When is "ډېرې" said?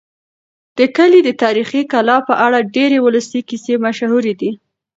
2.75-2.97